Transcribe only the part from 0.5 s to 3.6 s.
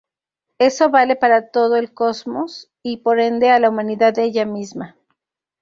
Eso vale para todo el cosmos y por ende a